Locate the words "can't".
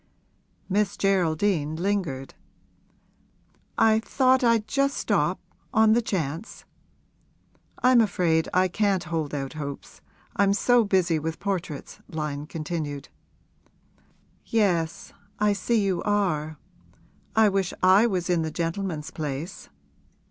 8.67-9.03